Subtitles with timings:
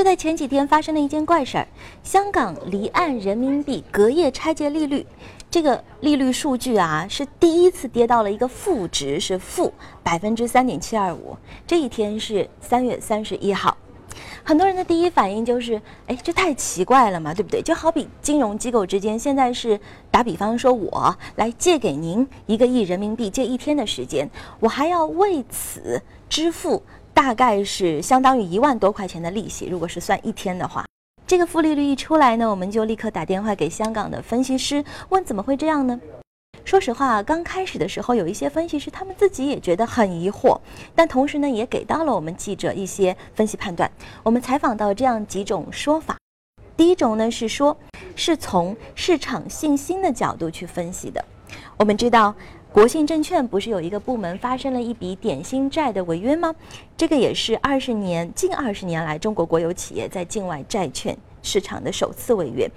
[0.00, 1.68] 就在前几天发生了一件怪事儿，
[2.02, 5.06] 香港离岸人民币隔夜拆借利率，
[5.50, 9.70] 这个利率数据啊是第一次跌到了一个负值，是负
[10.02, 11.36] 百分之三点七二五。
[11.66, 13.76] 这一天是三月三十一号，
[14.42, 17.60] 很多人的第一反应就是，哎，这太奇怪了嘛，对不对？
[17.60, 19.78] 就好比金融机构之间现在是
[20.10, 24.30] 打比方说，我来借给您一个亿人民币，借一天的时间，
[24.60, 26.82] 我还要为此支付。
[27.12, 30.84] 大概是相当于一万多块钱的利息，如果是算一天的话，
[31.26, 36.00] 这个负利率一出来呢，我们就立刻打电话给香港的分析师，问怎么会这样呢？
[36.64, 40.58] 说实话，刚开始的时候，有一些分析师他们自己也觉得很疑惑，
[40.94, 43.90] 但同时呢，也给到了我们记者一些分析判断。
[44.22, 46.16] 我们采访到这样几种说法，
[46.76, 47.76] 第一种呢是说，
[48.14, 51.24] 是从市场信心的角度去分析的。
[51.76, 52.34] 我们知道。
[52.72, 56.54] 国信证券不是有一个部门发生了一笔点心债的违约吗？
[56.96, 62.70] 这个也是二十年近二十年来中国国有企业在境外债券市场的首次违约，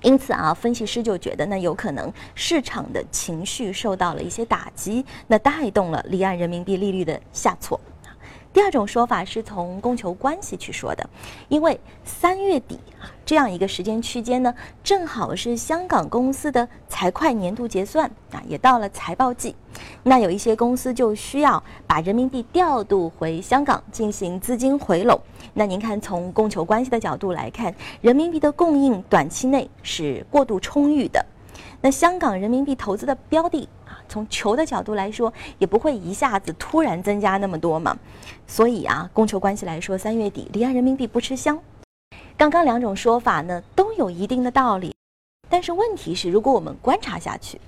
[0.00, 7.78] 因此啊，分析师就觉得那有可能市场的情绪受到了一些打击，那带动了离岸人民币利率的下挫。
[8.54, 11.04] 第二种说法是从供求关系去说的，
[11.48, 19.56] 因为三月底啊这样一个时间区间呢，正好是香港公司的财会年度结算啊，也到了财报季，
[20.04, 25.20] 那有一些公司就需要把人民币调度回香港进行资金回笼。
[25.52, 31.26] 那您看，从供求关系的角度来看，人民币的供应短期内是过度充裕的，
[31.80, 33.68] 那香港人民币投资的标的。
[34.14, 37.98] 从求的角度来说，也不会一下子突然增加那么多嘛，
[38.46, 41.58] 所以啊，供求关系来说，三月底离岸人民币不吃香。
[42.36, 44.94] 刚刚两种说法呢，都有一定的道理，
[45.48, 47.60] 但是问题是，如果我们观察下去，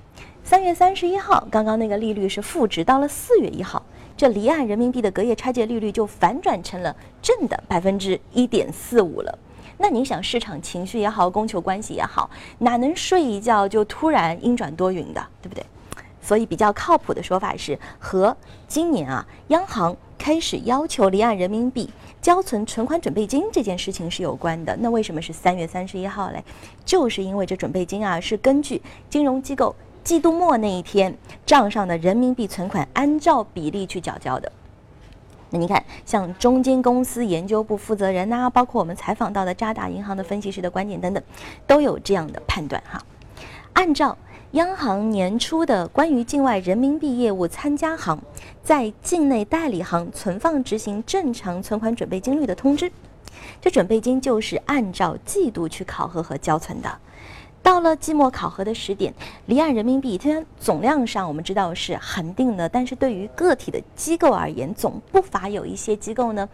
[0.45, 3.83] 三月三十一号刚刚那个利率是负值，到了四月一号，
[4.17, 9.37] 这离岸人民币的隔夜拆借利率就反转成了正的百分之一点四五了。
[9.79, 15.67] 那你想，市场情绪也好，供求关系也好，哪能睡一觉就突然阴转多云的，对不对？
[16.27, 18.37] 所以比较靠谱的说法是和
[18.67, 21.89] 今年啊，央行开始要求离岸人民币
[22.21, 24.77] 交存存款准备金这件事情是有关的。
[24.81, 26.43] 那为什么是三月三十一号嘞？
[26.85, 34.51] 就是因为这准备金啊是根据金融机构季度末那一天账上的人民币存款按照比例去缴交的。
[35.51, 41.23] 那你看，像中金公司研究部负责人呐，包括我们采访到的渣打银行的分析师的观点等等，
[41.69, 43.01] 都有这样的判断哈。
[43.77, 44.17] 按照
[44.53, 48.19] 央行年初的关于境外人民币业务参加行
[48.63, 52.91] 在境内代理行存放执行正常存款准备金率的通知，
[53.61, 56.99] 这准备金就是按照季度去考核和交存的。
[57.63, 59.13] 到了季末考核的时点，
[59.45, 66.49] 离岸人民币虽然总量上我们知道是恒定的，但是对于个体的机构而言，总不乏有一些机构呢。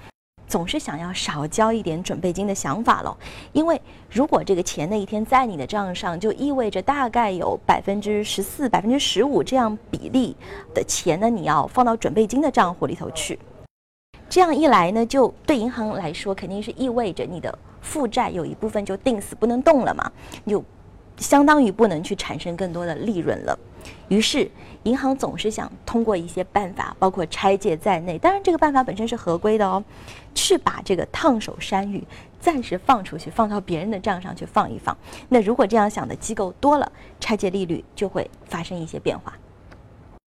[0.52, 3.16] 总是想要少交一点准备金的想法了，
[3.52, 3.80] 因为
[4.10, 10.36] 如果这个钱那一天在你的账上，就意味着大概有百分之十四、百分之十五这样比例
[10.74, 13.38] 的钱呢，你要放到准备金的账户里头去。
[14.28, 20.12] 这样一来呢，就对银行来说肯定是意味着你的负债有一部分就定死不能动了嘛，
[20.46, 20.62] 就
[21.16, 23.58] 相当于不能去产生更多的利润了。
[24.08, 24.50] 于是，
[24.82, 29.82] 银行总是想通过一些办法，包括拆借在内，当然这个办法本身是合规的哦，
[30.34, 32.02] 去把这个烫手山芋
[32.40, 34.96] 暂时放出去，放到别人的账上去放一放。
[35.28, 39.32] 那如果这样想的机构多了，拆借利率就会发生一些变化。